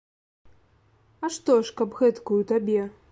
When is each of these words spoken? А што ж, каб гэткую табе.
А 1.27 1.31
што 1.37 1.59
ж, 1.67 1.75
каб 1.83 1.95
гэткую 2.01 2.41
табе. 2.53 2.79